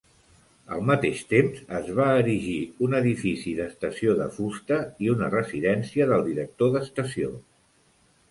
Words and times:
Al 0.75 0.79
mateix 0.89 1.19
temps, 1.33 1.59
es 1.79 1.89
va 1.97 2.05
erigir 2.21 2.55
un 2.87 2.95
edifici 3.01 3.53
d'estació 3.59 4.15
de 4.21 4.27
fusta 4.37 4.79
i 5.07 5.11
una 5.15 5.29
residència 5.37 6.07
del 6.13 6.25
director 6.31 6.73
d'estació. 6.77 7.29